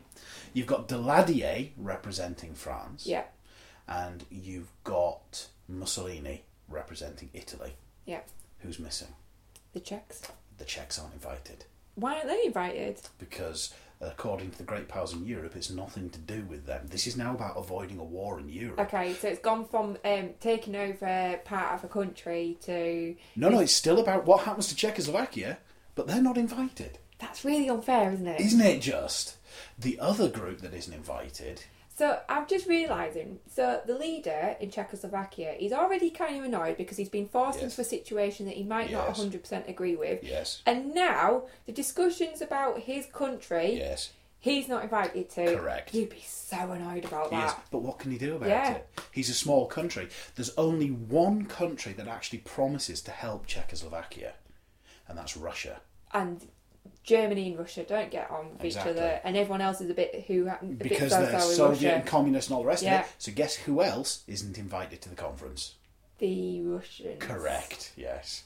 You've 0.53 0.67
got 0.67 0.89
Daladier 0.89 1.71
representing 1.77 2.55
France. 2.55 3.07
Yeah. 3.07 3.25
And 3.89 4.25
you've 4.31 4.71
got 4.85 5.49
Mussolini 5.69 6.43
representing 6.69 7.31
Italy. 7.35 7.73
Yeah. 8.07 8.21
Who's 8.61 8.79
missing? 8.79 9.09
The 9.73 9.81
Czechs. 9.81 10.23
The 10.59 10.65
Czechs 10.65 10.99
aren't 10.99 11.15
invited. 11.15 11.65
Why 11.97 12.15
aren't 12.15 12.29
they 12.29 12.43
invited? 12.45 13.01
because 13.19 13.75
according 14.00 14.50
to 14.50 14.58
the 14.58 14.64
great 14.64 14.88
powers 14.88 15.12
in 15.12 15.25
Europe, 15.25 15.55
it's 15.56 15.70
nothing 15.70 16.11
to 16.11 16.19
do 16.19 16.43
with 16.49 16.67
them. 16.67 16.87
This 16.88 17.06
is 17.06 17.17
now 17.17 17.35
about 17.35 17.56
avoiding 17.56 17.99
a 17.99 18.05
war 18.05 18.41
in 18.41 18.49
Europe. 18.49 18.80
Okay, 18.80 19.14
so 19.14 19.28
it's 19.28 19.40
gone 19.40 19.66
from 19.66 19.99
um, 20.04 20.30
taking 20.40 20.75
over 20.75 21.40
part 21.45 21.75
of 21.75 21.85
a 21.85 21.88
country 21.88 22.57
to. 22.62 23.14
No, 23.37 23.49
no, 23.49 23.61
it's 23.61 23.75
still 23.75 24.00
about 24.00 24.25
what 24.25 24.45
happens 24.45 24.69
to 24.69 24.76
Czechoslovakia, 24.76 25.59
but 25.95 26.07
they're 26.07 26.23
not 26.23 26.38
invited. 26.38 26.99
That's 27.19 27.45
really 27.45 27.69
unfair, 27.69 28.12
isn't 28.12 28.26
it? 28.26 28.40
Isn't 28.40 28.62
it 28.62 28.80
just? 28.80 29.37
The 29.78 30.00
other 30.00 30.28
group 30.28 30.61
that 30.62 30.73
isn't 30.73 30.95
invited, 30.95 31.64
So 32.00 32.19
I'm 32.30 32.47
just 32.47 32.66
realising. 32.66 33.40
So 33.47 33.83
the 33.87 33.95
leader 33.95 34.57
in 34.59 34.71
Czechoslovakia, 34.71 35.54
he's 35.59 35.75
already 35.75 36.09
kind 36.09 36.35
of 36.38 36.45
annoyed 36.47 36.78
because 36.78 36.97
he's 36.97 37.11
been 37.11 37.28
forced 37.28 37.61
Yes. 37.61 37.64
into 37.73 37.83
a 37.83 37.85
situation 37.85 38.47
that 38.47 38.54
he 38.57 38.62
might 38.64 38.90
not 38.90 39.07
100% 39.09 39.69
agree 39.69 39.97
with. 39.97 40.25
yes, 40.25 40.62
And 40.64 40.95
now 40.95 41.42
the 41.66 41.73
discussions 41.73 42.40
about 42.40 42.78
his 42.90 43.04
country, 43.04 43.75
yes, 43.76 44.12
he's 44.38 44.66
not 44.66 44.83
invited 44.83 45.28
to. 45.37 45.54
Correct. 45.57 45.92
You'd 45.92 46.09
be 46.09 46.25
so 46.26 46.71
annoyed 46.73 47.04
about 47.04 47.30
that. 47.33 47.61
But 47.71 47.83
what 47.83 47.99
can 47.99 48.11
he 48.12 48.16
do 48.16 48.37
about 48.37 48.49
Yeah. 48.49 48.76
it? 48.76 48.88
He's 49.12 49.28
a 49.28 49.35
small 49.35 49.66
country. 49.66 50.09
There's 50.37 50.54
only 50.57 50.90
one 50.90 51.45
country 51.45 51.92
that 51.99 52.09
actually 52.09 52.38
promises 52.38 53.02
to 53.02 53.11
help 53.11 53.47
Czechoslovakia, 53.47 54.33
and 55.07 55.19
that's 55.19 55.37
Russia. 55.37 55.83
And 56.14 56.49
Germany 57.03 57.49
and 57.51 57.59
Russia 57.59 57.83
don't 57.85 58.11
get 58.11 58.31
on 58.31 58.53
with 58.53 58.65
Exactly. 58.65 58.93
each 58.93 58.99
other, 58.99 59.21
and 59.25 59.37
everyone 59.37 59.61
else 59.61 59.81
is 59.81 59.91
a 59.91 59.95
bit 59.95 60.25
who 60.27 60.47
a 60.49 60.59
Because 60.65 61.11
so-so 61.13 61.27
they're 61.31 61.41
Soviet 61.41 61.71
Russia. 61.89 61.95
and 61.97 62.07
communist 62.07 62.49
and 62.49 62.57
all 62.57 62.63
the 62.63 62.69
rest 62.69 62.83
Yeah. 62.83 63.01
of 63.01 63.07
it. 63.07 63.13
So 63.19 63.33
guess 63.33 63.55
who 63.57 63.83
else 63.83 64.23
isn't 64.27 64.59
invited 64.59 65.01
to 65.03 65.09
the 65.09 65.17
conference? 65.17 65.75
The 66.19 66.61
Russians. 66.63 67.17
Correct, 67.21 67.93
yes. 67.97 68.45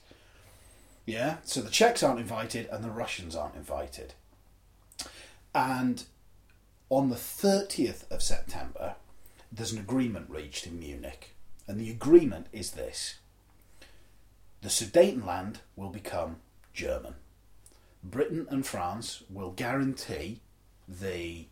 Yeah, 1.06 1.38
so 1.44 1.60
the 1.60 1.70
Czechs 1.70 2.02
aren't 2.02 2.20
invited 2.20 2.66
and 2.68 2.82
the 2.84 2.90
Russians 2.90 3.34
aren't 3.36 3.56
invited. 3.56 4.14
And 5.54 6.04
on 6.90 7.10
the 7.10 7.16
30th 7.16 8.10
of 8.10 8.22
September, 8.22 8.94
there's 9.52 9.72
an 9.72 9.78
agreement 9.78 10.30
reached 10.30 10.66
in 10.66 10.78
Munich. 10.78 11.34
And 11.66 11.80
the 11.80 11.90
agreement 11.90 12.46
is 12.52 12.72
this 12.72 13.16
the 14.62 14.68
Sudetenland 14.70 15.56
will 15.76 15.90
become 15.90 16.40
German. 16.72 17.16
Britain 18.04 18.46
and 18.50 18.66
France 18.66 19.22
will 19.30 19.50
guarantee 19.52 20.40
the, 20.86 21.46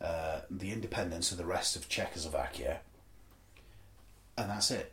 uh, 0.00 0.40
the 0.50 0.70
independence 0.72 1.32
of 1.32 1.38
the 1.38 1.44
rest 1.44 1.74
of 1.76 1.88
Czechoslovakia. 1.88 2.80
And 4.38 4.50
that's 4.50 4.70
it. 4.70 4.92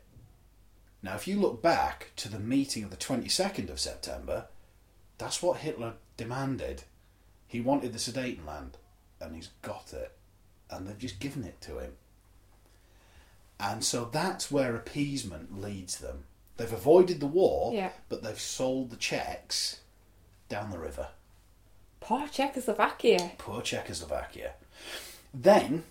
Now, 1.02 1.14
if 1.14 1.28
you 1.28 1.38
look 1.38 1.62
back 1.62 2.10
to 2.16 2.28
the 2.28 2.38
meeting 2.38 2.82
of 2.82 2.90
the 2.90 2.96
22nd 2.96 3.68
of 3.70 3.78
September, 3.78 4.46
that's 5.18 5.42
what 5.42 5.58
Hitler 5.58 5.94
demanded. 6.16 6.84
He 7.46 7.60
wanted 7.60 7.92
the 7.92 7.98
Sudetenland. 7.98 8.72
and 9.20 9.36
he's 9.36 9.50
got 9.62 9.92
it, 9.94 10.12
and 10.68 10.86
they've 10.86 10.98
just 10.98 11.18
given 11.20 11.44
it 11.44 11.58
to 11.62 11.78
him. 11.78 11.92
And 13.58 13.82
so 13.84 14.04
that's 14.04 14.50
where 14.50 14.74
appeasement 14.76 15.58
leads 15.62 15.98
them. 15.98 16.24
They've 16.56 16.70
avoided 16.72 17.20
the 17.20 17.26
war, 17.26 17.72
Yeah. 17.72 17.92
but 18.08 18.22
they've 18.22 18.38
sold 18.40 18.90
the 18.90 18.96
Czechs 18.96 19.80
down 20.48 20.70
the 20.70 20.78
river. 20.78 21.08
Poor 22.00 22.28
Czechoslovakia. 22.28 23.32
Poor 23.38 23.62
Czechoslovakia. 23.62 24.52
Then, 25.32 25.84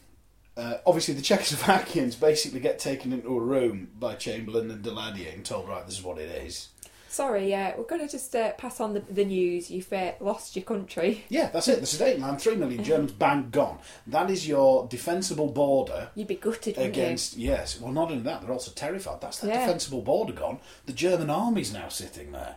uh, 0.55 0.75
obviously, 0.85 1.15
the 1.15 1.21
Czechoslovakians 1.35 2.19
basically 2.19 2.59
get 2.59 2.77
taken 2.79 3.11
into 3.13 3.29
a 3.35 3.39
room 3.39 3.89
by 3.99 4.15
Chamberlain 4.15 4.69
and 4.71 4.83
Daladier 4.83 5.33
and 5.33 5.43
told, 5.43 5.67
right, 5.67 5.85
this 5.85 5.97
is 5.97 6.03
what 6.03 6.17
it 6.19 6.29
is. 6.45 6.69
Sorry, 7.09 7.47
yeah, 7.47 7.75
we're 7.77 7.83
going 7.83 8.01
to 8.01 8.11
just 8.11 8.35
uh, 8.35 8.53
pass 8.53 8.79
on 8.79 8.95
the, 8.95 8.99
the 9.01 9.23
news. 9.23 9.69
You've 9.69 9.93
uh, 9.93 10.13
lost 10.19 10.55
your 10.55 10.65
country. 10.65 11.23
Yeah, 11.29 11.49
that's 11.51 11.67
it. 11.67 11.79
The 11.79 11.85
Sudetenland, 11.85 12.41
three 12.41 12.55
million 12.55 12.83
Germans, 12.83 13.11
bang, 13.11 13.49
gone. 13.51 13.77
That 14.07 14.31
is 14.31 14.47
your 14.47 14.87
defensible 14.87 15.51
border 15.51 16.09
You'd 16.15 16.27
be 16.27 16.35
gutted, 16.35 16.75
against. 16.79 17.37
Yes, 17.37 17.79
well, 17.79 17.91
not 17.91 18.09
only 18.09 18.23
that, 18.23 18.41
they're 18.41 18.51
also 18.51 18.71
terrified. 18.71 19.21
That's 19.21 19.37
the 19.39 19.47
Yeah. 19.49 19.59
defensible 19.59 20.01
border 20.01 20.33
gone. 20.33 20.59
The 20.87 20.93
German 20.93 21.29
army's 21.29 21.71
now 21.71 21.87
sitting 21.89 22.31
there. 22.31 22.55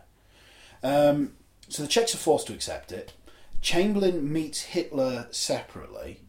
Um, 0.83 1.33
so 1.68 1.82
the 1.82 1.88
Czechs 1.88 2.14
are 2.14 2.18
forced 2.18 2.46
to 2.49 2.52
accept 2.52 2.92
it. 2.92 3.12
Chamberlain 3.61 4.32
meets 4.32 4.62
Hitler 4.62 5.26
separately, 5.30 6.20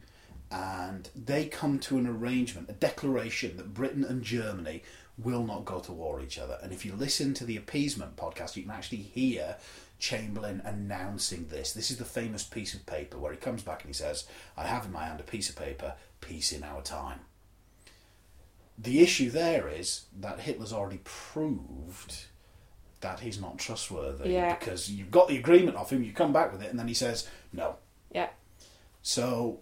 and 0.49 1.09
they 1.15 1.45
come 1.45 1.79
to 1.79 1.97
an 1.97 2.07
arrangement, 2.07 2.69
a 2.69 2.73
declaration 2.73 3.57
that 3.57 3.73
Britain 3.73 4.03
and 4.03 4.23
Germany 4.23 4.83
will 5.17 5.43
not 5.43 5.65
go 5.65 5.79
to 5.79 5.91
war 5.91 6.21
each 6.21 6.37
other. 6.37 6.57
And 6.61 6.71
if 6.71 6.85
you 6.85 6.93
listen 6.93 7.33
to 7.35 7.45
the 7.45 7.57
appeasement 7.57 8.15
podcast, 8.15 8.55
you 8.55 8.63
can 8.63 8.71
actually 8.71 8.99
hear 8.99 9.57
Chamberlain 9.99 10.61
announcing 10.63 11.47
this. 11.47 11.73
This 11.73 11.89
is 11.91 11.97
the 11.97 12.05
famous 12.05 12.43
piece 12.43 12.73
of 12.73 12.85
paper 12.85 13.17
where 13.17 13.31
he 13.31 13.37
comes 13.37 13.63
back 13.63 13.81
and 13.81 13.89
he 13.89 13.93
says, 13.93 14.25
I 14.55 14.67
have 14.67 14.85
in 14.85 14.91
my 14.91 15.05
hand 15.05 15.19
a 15.19 15.23
piece 15.23 15.49
of 15.49 15.55
paper, 15.55 15.95
peace 16.21 16.51
in 16.51 16.63
our 16.63 16.81
time. 16.81 17.21
The 18.77 19.01
issue 19.01 19.31
there 19.31 19.67
is 19.67 20.05
that 20.19 20.41
Hitler's 20.41 20.73
already 20.73 21.01
proved 21.03 22.25
that 23.01 23.19
he's 23.19 23.39
not 23.39 23.57
trustworthy 23.59 24.31
Yeah. 24.31 24.55
because 24.55 24.89
you've 24.89 25.11
got 25.11 25.27
the 25.27 25.37
agreement 25.37 25.77
off 25.77 25.91
him, 25.91 26.03
you 26.03 26.11
come 26.13 26.33
back 26.33 26.51
with 26.51 26.61
it, 26.63 26.69
and 26.69 26.79
then 26.79 26.87
he 26.87 26.93
says, 26.93 27.27
no. 27.53 27.75
Yeah. 28.11 28.29
So 29.01 29.59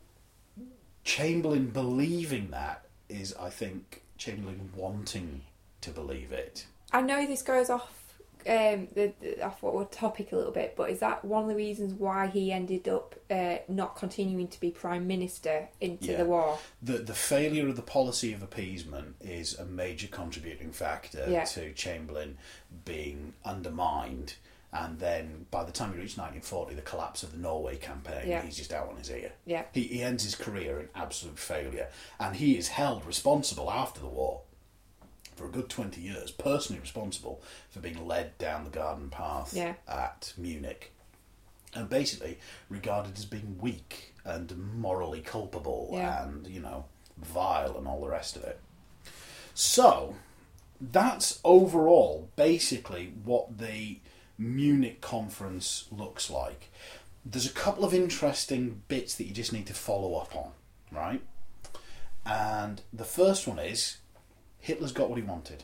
Chamberlain 1.04 1.68
believing 1.70 2.51
that 2.51 2.86
is, 3.10 3.36
I 3.39 3.50
think, 3.50 4.01
Chamberlain 4.18 4.72
wanting 4.75 5.42
to 5.82 5.92
believe 5.92 6.32
it. 6.32 6.65
I 6.92 7.01
know 7.01 7.25
this 7.25 7.42
goes 7.42 7.70
off 7.70 8.05
um, 8.48 8.88
the, 8.94 9.14
the, 9.22 9.44
off 9.44 9.62
what 9.64 9.74
we're 9.74 9.86
topic 9.86 10.32
a 10.32 10.36
little 10.36 10.52
bit, 10.52 10.75
but 10.75 10.90
is 10.90 11.00
that 11.00 11.25
one 11.25 11.44
of 11.44 11.50
the 11.50 11.56
reasons 11.56 11.94
why 11.94 12.28
he 12.28 12.52
ended 12.52 12.88
up 12.88 13.16
uh, 13.32 13.58
not 13.68 13.96
continuing 13.96 14.48
to 14.50 14.60
be 14.60 14.72
prime 14.72 15.08
minister 15.08 15.68
into 15.82 16.12
Yeah. 16.12 16.18
the 16.18 16.25
war? 16.25 16.60
The 16.82 17.00
the 17.00 17.14
failure 17.16 17.68
of 17.68 17.75
the 17.75 17.82
policy 17.82 18.34
of 18.34 18.44
appeasement 18.44 19.16
is 19.22 19.56
a 19.58 19.66
major 19.66 20.08
contributing 20.08 20.72
factor 20.72 21.25
Yeah. 21.30 21.46
to 21.46 21.74
Chamberlain 21.74 22.38
being 22.86 23.34
undermined. 23.44 24.36
And 24.74 25.00
then 25.00 25.46
by 25.52 25.64
the 25.64 25.72
time 25.72 25.94
he 25.94 26.00
reached 26.00 26.18
1940, 26.18 26.75
the 26.75 26.82
collapse 26.82 27.24
of 27.24 27.32
the 27.32 27.38
Norway 27.38 27.78
campaign, 27.78 28.28
Yeah. 28.28 28.42
he's 28.42 28.58
just 28.58 28.74
out 28.74 28.90
on 28.90 28.98
his 28.98 29.10
ear. 29.10 29.32
Yeah. 29.46 29.64
He, 29.72 29.84
he 29.84 30.02
ends 30.04 30.24
his 30.25 30.36
career 30.36 30.82
in 30.82 30.90
absolute 30.94 31.40
failure. 31.40 31.88
And 32.20 32.36
he 32.36 32.58
is 32.58 32.68
held 32.68 33.06
responsible 33.06 33.72
after 33.72 34.02
the 34.02 34.08
war 34.08 34.42
for 35.36 35.46
a 35.46 35.50
good 35.50 35.70
20 35.70 36.00
years, 36.01 36.32
personally 36.32 36.80
responsible 36.80 37.42
for 37.70 37.80
being 37.80 38.08
led 38.08 38.38
down 38.38 38.63
the 38.63 38.70
garden 38.70 39.10
path 39.10 39.54
Yeah. 39.54 39.75
at 39.88 40.34
Munich. 40.38 40.92
And 41.74 41.89
basically 41.89 42.39
regarded 42.70 43.18
as 43.18 43.25
being 43.25 43.58
weak 43.60 44.13
and 44.24 44.58
morally 44.75 45.22
culpable 45.22 45.89
Yeah. 45.92 46.24
and, 46.24 46.48
you 46.48 46.62
know, 46.62 46.86
vile 47.18 47.77
and 47.77 47.88
all 47.88 48.01
the 48.01 48.08
rest 48.10 48.36
of 48.38 48.44
it. 48.44 48.60
So, 49.54 50.15
that's 50.80 51.39
overall 51.44 52.30
basically 52.36 53.13
what 53.24 53.58
the 53.58 54.00
Munich 54.38 55.01
conference 55.01 55.86
looks 55.92 56.30
like. 56.30 56.70
There's 57.25 57.46
a 57.46 57.54
couple 57.54 57.84
of 57.86 57.94
interesting 57.94 58.84
bits 58.88 59.15
that 59.15 59.25
you 59.25 59.34
just 59.34 59.51
need 59.54 59.68
to 59.68 59.74
follow 59.74 60.15
up 60.15 60.36
on, 60.36 60.51
right? 60.92 61.22
And 62.25 62.82
the 62.92 63.06
first 63.06 63.48
one 63.48 63.60
is 63.60 63.98
Hitler's 64.65 64.91
got 64.91 65.10
what 65.10 65.17
he 65.19 65.24
wanted. 65.24 65.63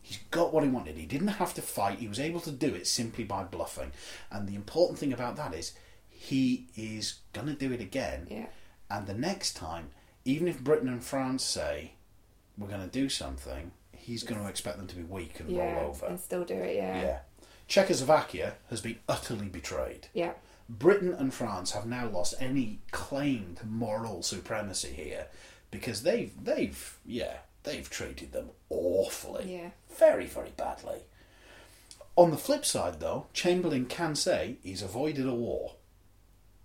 He's 0.00 0.18
got 0.30 0.54
what 0.54 0.64
he 0.64 0.70
wanted. 0.70 0.96
He 0.96 1.04
didn't 1.04 1.28
have 1.28 1.52
to 1.54 1.60
fight. 1.62 1.98
He 1.98 2.08
was 2.08 2.18
able 2.18 2.40
to 2.40 2.50
do 2.50 2.74
it 2.74 2.86
simply 2.86 3.22
by 3.22 3.44
bluffing. 3.44 3.92
And 4.30 4.48
the 4.48 4.54
important 4.54 4.98
thing 4.98 5.12
about 5.12 5.36
that 5.36 5.52
is 5.54 5.72
he 6.08 6.68
is 6.74 7.16
going 7.34 7.48
to 7.48 7.52
do 7.52 7.70
it 7.70 7.82
again. 7.82 8.26
Yeah. 8.30 8.46
And 8.90 9.06
the 9.06 9.12
next 9.14 9.56
time, 9.56 9.90
even 10.24 10.48
if 10.48 10.64
Britain 10.64 10.88
and 10.88 11.04
France 11.04 11.44
say 11.44 11.92
we're 12.56 12.68
going 12.68 12.80
to 12.80 12.86
do 12.88 13.10
something, 13.10 13.72
he's 13.92 14.22
going 14.22 14.40
to 14.40 14.48
expect 14.48 14.78
them 14.78 14.86
to 14.86 14.96
be 14.96 15.02
weak 15.02 15.38
and 15.38 15.50
Yeah. 15.50 15.74
roll 15.74 15.90
over. 15.90 16.06
And 16.06 16.18
still 16.18 16.44
do 16.44 16.54
it, 16.54 16.76
yeah. 16.76 17.02
Yeah. 17.02 17.18
Czechoslovakia 17.68 18.54
has 18.70 18.80
been 18.80 18.98
utterly 19.06 19.48
betrayed. 19.48 20.08
Yeah. 20.14 20.32
Britain 20.66 21.12
and 21.12 21.34
France 21.34 21.72
have 21.72 21.84
now 21.84 22.08
lost 22.08 22.34
any 22.40 22.78
claimed 22.90 23.60
moral 23.68 24.22
supremacy 24.22 24.92
here 24.92 25.26
because 25.70 26.02
they've 26.04 26.32
they've 26.42 26.98
yeah 27.04 27.38
they've 27.64 27.88
treated 27.88 28.32
them 28.32 28.50
awfully, 28.68 29.52
Yeah. 29.52 29.70
very 29.96 30.26
very 30.26 30.50
badly. 30.56 31.00
On 32.16 32.30
the 32.30 32.36
flip 32.36 32.64
side, 32.64 33.00
though, 33.00 33.26
Chamberlain 33.32 33.86
can 33.86 34.14
say 34.14 34.56
he's 34.62 34.82
avoided 34.82 35.26
a 35.26 35.34
war. 35.34 35.74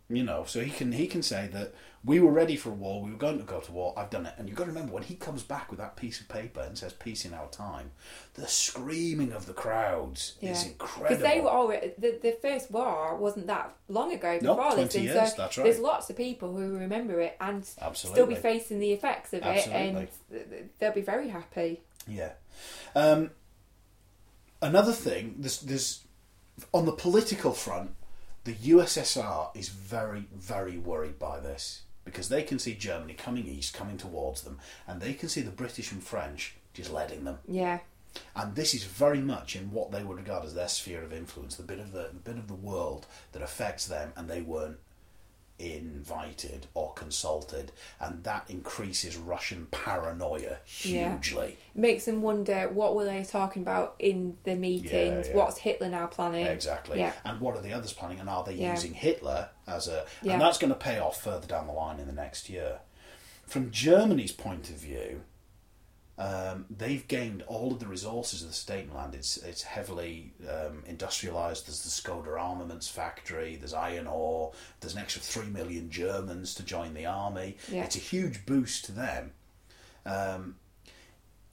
You 0.07 0.23
know, 0.23 0.43
so 0.45 0.61
he 0.61 0.69
can 0.69 0.91
he 0.91 1.07
can 1.07 1.23
say 1.23 1.47
that 1.51 1.73
we 2.03 2.19
were 2.19 2.31
ready 2.31 2.55
for 2.55 2.69
a 2.69 2.73
war, 2.73 3.01
we 3.01 3.09
were 3.09 3.17
going 3.17 3.39
to 3.39 3.43
go 3.43 3.59
to 3.59 3.71
war, 3.71 3.91
I've 3.97 4.11
done 4.11 4.27
it. 4.27 4.35
And 4.37 4.47
you've 4.47 4.55
got 4.55 4.65
to 4.65 4.69
remember 4.69 4.93
when 4.93 5.01
he 5.01 5.15
comes 5.15 5.41
back 5.41 5.71
with 5.71 5.79
that 5.79 5.95
piece 5.95 6.21
of 6.21 6.27
paper 6.29 6.59
and 6.61 6.77
says 6.77 6.93
peace 6.93 7.25
in 7.25 7.33
our 7.33 7.47
time, 7.47 7.89
the 8.35 8.47
screaming 8.47 9.31
of 9.33 9.47
the 9.47 9.53
crowds 9.53 10.35
Yeah. 10.39 10.51
is 10.51 10.63
incredible. 10.67 11.07
Because 11.17 11.23
they 11.23 11.41
were 11.41 11.49
already 11.49 11.93
the, 11.97 12.19
the 12.21 12.37
first 12.39 12.69
war 12.69 13.15
wasn't 13.15 13.47
that 13.47 13.73
long 13.87 14.13
ago 14.13 14.37
No, 14.43 14.53
before 14.53 14.73
20 14.73 14.83
this, 14.83 14.95
and 14.95 15.03
years, 15.05 15.15
so 15.31 15.35
that's 15.37 15.57
right. 15.57 15.63
there's 15.63 15.79
lots 15.79 16.07
of 16.11 16.15
people 16.17 16.55
who 16.55 16.77
remember 16.77 17.19
it 17.19 17.35
and 17.41 17.65
still 17.65 18.27
be 18.27 18.35
facing 18.35 18.77
the 18.77 18.91
effects 18.93 19.33
of 19.33 19.41
it, 19.43 19.67
and 19.69 20.07
th- 20.29 20.49
th- 20.49 20.63
they'll 20.77 20.91
be 20.93 21.01
very 21.01 21.29
happy. 21.29 21.81
Yeah. 22.07 22.33
Um, 22.93 23.31
another 24.61 24.91
thing, 24.91 25.37
there's, 25.39 25.61
there's 25.61 26.03
on 26.71 26.85
the 26.85 26.91
political 26.91 27.53
front, 27.53 27.95
the 28.45 28.53
USSR 28.53 29.49
is 29.55 29.69
very, 29.69 30.27
very 30.33 30.77
worried 30.77 31.19
by 31.19 31.39
this 31.39 31.81
because 32.05 32.29
they 32.29 32.43
can 32.43 32.59
see 32.59 32.75
Germany 32.75 33.15
coming 33.15 33.47
east, 33.47 33.73
coming 33.73 33.97
towards 33.97 34.43
them, 34.43 34.59
and 34.87 35.01
they 35.01 35.13
can 35.13 35.27
see 35.27 35.41
the 35.41 35.51
British 35.51 35.91
and 35.91 36.01
French 36.01 36.55
just 36.73 36.91
letting 36.91 37.23
them. 37.23 37.39
Yeah, 37.47 37.79
And 38.35 38.55
this 38.55 38.75
is 38.75 38.83
very 38.83 39.19
much 39.19 39.55
in 39.55 39.71
what 39.71 39.91
they 39.91 40.03
would 40.03 40.17
regard 40.17 40.45
as 40.45 40.53
their 40.53 40.67
sphere 40.67 41.01
of 41.03 41.11
influence, 41.11 41.55
the 41.55 41.63
bit 41.63 41.79
of 41.79 41.91
the, 41.91 42.09
the 42.13 42.19
bit 42.19 42.37
of 42.37 42.47
the 42.47 42.53
world 42.53 43.07
that 43.31 43.41
affects 43.41 43.87
them, 43.87 44.13
and 44.15 44.29
they 44.29 44.41
weren't 44.41 44.77
invited 45.59 46.67
or 46.73 46.93
consulted, 46.93 47.71
and 47.99 48.23
that 48.23 48.45
increases 48.49 49.15
Russian 49.17 49.67
paranoia 49.71 50.57
Yeah. 50.83 51.13
hugely. 51.13 51.57
makes 51.73 52.05
them 52.05 52.21
wonder 52.21 52.69
what 52.69 52.95
were 52.95 53.05
they 53.05 53.23
talking 53.23 53.61
about 53.61 53.95
in 53.99 54.37
the 54.43 54.55
meetings? 54.55 55.27
yeah. 55.27 55.35
What's 55.35 55.57
Hitler 55.57 55.89
now 55.89 56.07
planning? 56.07 56.45
Exactly. 56.45 56.99
Yeah. 56.99 57.13
And 57.23 57.39
what 57.41 57.55
are 57.55 57.61
the 57.61 57.73
others 57.73 57.93
planning? 57.93 58.19
And 58.19 58.29
are 58.29 58.43
they 58.43 58.53
Yeah. 58.55 58.71
using 58.71 58.93
Hitler 58.93 59.49
as 59.67 59.87
a. 59.87 60.05
Yeah. 60.21 60.33
And 60.33 60.41
that's 60.41 60.57
going 60.57 60.71
to 60.73 60.79
pay 60.79 60.99
off 60.99 61.21
further 61.21 61.47
down 61.47 61.67
the 61.67 61.73
line 61.73 61.99
in 61.99 62.07
the 62.07 62.13
next 62.13 62.49
year. 62.49 62.79
From 63.45 63.71
Germany's 63.71 64.31
point 64.31 64.69
of 64.69 64.75
view, 64.77 65.21
um, 66.17 66.65
they've 66.69 67.05
gained 67.07 67.43
all 67.43 67.73
of 67.73 67.79
the 67.79 67.87
resources 67.87 68.41
of 68.41 68.47
the 68.47 68.53
state 68.53 68.89
Sudetenland. 68.89 69.15
It's 69.15 69.37
it's 69.37 69.63
heavily 69.63 70.33
um, 70.43 70.83
industrialised. 70.89 71.65
There's 71.65 71.83
the 71.83 71.89
Skoda 71.89 72.39
armaments 72.39 72.87
factory. 72.87 73.55
There's 73.57 73.73
iron 73.73 74.07
ore. 74.07 74.53
There's 74.79 74.93
an 74.93 75.01
extra 75.01 75.21
three 75.21 75.47
million 75.47 75.89
Germans 75.89 76.53
to 76.55 76.63
join 76.63 76.93
the 76.93 77.05
army. 77.05 77.57
Yeah. 77.69 77.83
It's 77.83 77.95
a 77.95 77.99
huge 77.99 78.45
boost 78.45 78.85
to 78.85 78.91
them. 78.91 79.31
Um, 80.05 80.55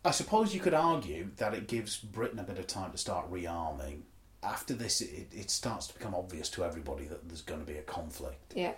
I 0.04 0.10
suppose 0.10 0.54
you 0.54 0.60
could 0.60 0.74
argue 0.74 1.28
that 1.36 1.54
it 1.54 1.68
gives 1.68 1.96
Britain 1.96 2.38
a 2.38 2.42
bit 2.42 2.58
of 2.58 2.66
time 2.66 2.92
to 2.92 2.98
start 2.98 3.30
rearming. 3.30 4.00
After 4.42 4.74
this, 4.74 5.00
it, 5.00 5.28
it 5.32 5.50
starts 5.50 5.86
to 5.88 5.94
become 5.94 6.14
obvious 6.14 6.48
to 6.50 6.64
everybody 6.64 7.04
that 7.04 7.28
there's 7.28 7.42
going 7.42 7.60
to 7.60 7.66
be 7.66 7.78
a 7.78 7.82
conflict. 7.82 8.52
Yeah, 8.56 8.72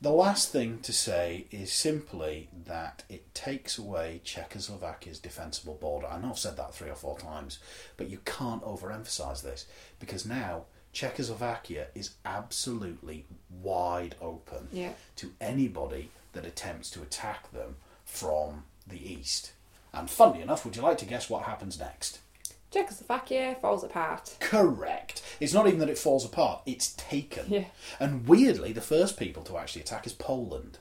The 0.00 0.10
last 0.10 0.52
thing 0.52 0.78
to 0.82 0.92
say 0.92 1.46
is 1.50 1.72
simply 1.72 2.48
that 2.66 3.02
it 3.08 3.34
takes 3.34 3.78
away 3.78 4.20
Czechoslovakia's 4.24 5.18
defensible 5.18 5.74
border. 5.74 6.06
I 6.06 6.20
know 6.20 6.30
I've 6.30 6.38
said 6.38 6.56
that 6.56 6.72
three 6.72 6.88
or 6.88 6.94
four 6.94 7.18
times, 7.18 7.58
but 7.96 8.08
you 8.08 8.18
can't 8.24 8.62
overemphasize 8.62 9.42
this 9.42 9.66
because 9.98 10.24
now 10.24 10.66
Czechoslovakia 10.92 11.88
is 11.96 12.12
absolutely 12.24 13.26
wide 13.50 14.14
open 14.20 14.68
yeah. 14.72 14.92
to 15.16 15.32
anybody 15.40 16.10
that 16.32 16.46
attempts 16.46 16.90
to 16.90 17.02
attack 17.02 17.50
them 17.50 17.74
from 18.04 18.64
the 18.86 19.12
east. 19.12 19.52
And 19.92 20.08
funnily 20.08 20.42
enough, 20.42 20.64
would 20.64 20.76
you 20.76 20.82
like 20.82 20.98
to 20.98 21.06
guess 21.06 21.28
what 21.28 21.42
happens 21.42 21.78
next? 21.78 22.20
Czechoslovakia 22.70 23.56
falls 23.60 23.82
apart. 23.84 24.36
Correct. 24.40 25.22
It's 25.40 25.54
not 25.54 25.66
even 25.66 25.78
that 25.80 25.88
it 25.88 25.98
falls 25.98 26.24
apart, 26.24 26.62
it's 26.66 26.92
taken. 26.94 27.46
Yeah. 27.48 27.64
And 27.98 28.26
weirdly, 28.28 28.72
the 28.72 28.80
first 28.80 29.16
people 29.18 29.42
to 29.44 29.56
actually 29.58 29.82
attack 29.82 30.06
is 30.06 30.12
Poland. 30.12 30.78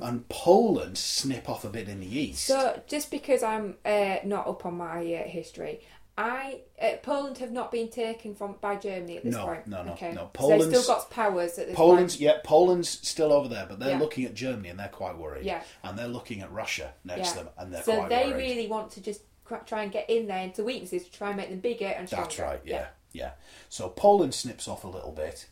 And 0.00 0.28
Poland 0.28 0.98
snip 0.98 1.48
off 1.48 1.64
a 1.64 1.70
bit 1.70 1.88
in 1.88 2.00
the 2.00 2.18
east. 2.18 2.44
So, 2.46 2.82
just 2.86 3.10
because 3.10 3.42
I'm 3.42 3.76
uh, 3.84 4.16
not 4.24 4.46
up 4.46 4.66
on 4.66 4.76
my 4.76 4.98
uh, 5.14 5.24
history, 5.26 5.80
I 6.18 6.60
uh, 6.80 6.96
Poland 7.02 7.38
have 7.38 7.50
not 7.50 7.70
been 7.72 7.88
taken 7.88 8.34
from 8.34 8.56
by 8.60 8.76
Germany 8.76 9.16
at 9.18 9.24
this 9.24 9.34
No, 9.34 9.46
point. 9.46 9.66
no, 9.66 9.82
no, 9.82 9.92
okay. 9.92 10.12
no. 10.12 10.22
So 10.22 10.30
Poland's- 10.34 10.66
they've 10.68 10.82
still 10.82 10.94
got 10.96 11.10
powers 11.10 11.58
at 11.58 11.68
this 11.68 11.76
Poland's 11.76 12.14
point. 12.16 12.20
yeah, 12.20 12.38
Poland's 12.44 12.88
still 13.08 13.32
over 13.32 13.48
there, 13.48 13.64
but 13.68 13.78
they're 13.78 13.90
Yeah. 13.92 13.98
looking 13.98 14.24
at 14.26 14.34
Germany 14.34 14.68
and 14.68 14.78
they're 14.78 14.88
quite 14.88 15.16
worried. 15.16 15.46
Yeah. 15.46 15.62
And 15.82 15.98
they're 15.98 16.08
looking 16.08 16.40
at 16.42 16.52
Russia 16.52 16.92
next 17.04 17.18
Yeah. 17.18 17.32
to 17.32 17.36
them 17.44 17.48
and 17.58 17.72
they're 17.72 17.82
so 17.82 17.96
quite 17.96 18.08
they 18.10 18.30
worried. 18.30 18.36
really 18.36 18.66
want 18.66 18.90
to 18.92 19.00
just 19.00 19.22
try 19.66 19.82
and 19.82 19.92
get 19.92 20.08
in 20.08 20.26
there 20.26 20.42
into 20.42 20.64
weaknesses 20.64 21.04
to 21.04 21.12
try 21.12 21.28
and 21.28 21.36
make 21.36 21.50
them 21.50 21.60
bigger 21.60 21.86
and 21.86 22.08
stronger. 22.08 22.28
That's 22.28 22.38
right, 22.38 22.60
yeah, 22.64 22.86
yeah. 23.12 23.32
So 23.68 23.88
Poland 23.88 24.34
snips 24.34 24.68
off 24.68 24.84
a 24.84 24.88
little 24.88 25.12
bit, 25.12 25.46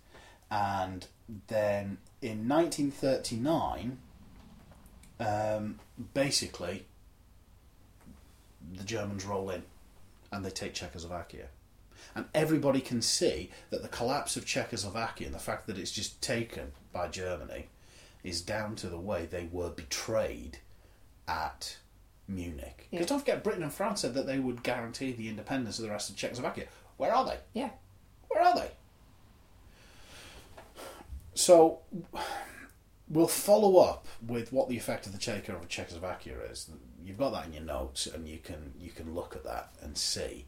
and 0.51 1.07
then 1.49 1.99
in 2.23 2.49
1939, 2.49 3.99
um, 5.21 5.81
basically, 6.13 6.87
the 8.73 8.85
Germans 8.85 9.25
roll 9.25 9.51
in 9.51 9.63
and 10.33 10.45
they 10.45 10.51
take 10.51 10.75
Czechoslovakia. 10.75 11.47
And 12.15 12.27
everybody 12.35 12.81
can 12.81 13.03
see 13.03 13.51
that 13.71 13.83
the 13.83 13.89
collapse 13.89 14.37
of 14.37 14.47
Czechoslovakia 14.47 15.27
and 15.27 15.35
the 15.35 15.41
fact 15.41 15.67
that 15.67 15.79
it's 15.79 15.91
just 15.91 16.21
taken 16.21 16.73
by 16.93 17.09
Germany 17.09 17.69
is 18.23 18.41
down 18.41 18.77
to 18.77 18.89
the 18.89 18.99
way 18.99 19.27
they 19.27 19.49
were 19.51 19.71
betrayed 19.71 20.59
at 21.29 21.77
Munich. 22.29 22.89
Because 22.91 23.05
Yeah. 23.05 23.09
don't 23.09 23.19
forget, 23.21 23.45
Britain 23.45 23.63
and 23.63 23.73
France 23.73 24.01
said 24.01 24.15
that 24.15 24.27
they 24.27 24.39
would 24.39 24.63
guarantee 24.63 25.13
the 25.13 25.29
independence 25.29 25.79
of 25.79 25.85
the 25.85 25.91
rest 25.91 26.11
of 26.11 26.17
Czechoslovakia. 26.17 26.67
Where 26.97 27.15
are 27.15 27.25
they? 27.25 27.39
Yeah. 27.53 27.71
Where 28.29 28.43
are 28.43 28.55
they? 28.55 28.71
So, 31.35 31.81
we'll 33.09 33.27
follow 33.29 33.79
up 33.79 34.07
with 34.25 34.53
what 34.53 34.69
the 34.69 34.77
effect 34.77 35.07
of 35.07 35.13
the 35.13 35.19
takeover 35.19 35.61
of 35.61 35.69
Czechoslovakia 35.69 36.39
is. 36.51 36.71
You've 37.05 37.19
got 37.19 37.31
that 37.31 37.47
in 37.47 37.53
your 37.53 37.63
notes, 37.65 38.07
and 38.07 38.29
you 38.29 38.39
can 38.39 38.73
you 38.79 38.91
can 38.91 39.15
look 39.15 39.35
at 39.37 39.45
that 39.45 39.73
and 39.83 39.99
see. 39.99 40.47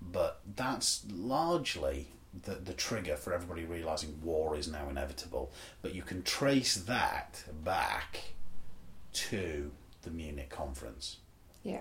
But 0.00 0.40
that's 0.54 1.04
largely 1.10 2.08
the 2.42 2.54
the 2.56 2.74
trigger 2.74 3.16
for 3.16 3.32
everybody 3.32 3.64
realizing 3.64 4.20
war 4.22 4.56
is 4.56 4.68
now 4.68 4.88
inevitable. 4.88 5.50
But 5.82 5.94
you 5.94 6.02
can 6.02 6.22
trace 6.22 6.76
that 6.76 7.42
back 7.64 8.20
to 9.14 9.72
the 10.06 10.10
Munich 10.12 10.48
conference. 10.48 11.18
Yeah. 11.62 11.80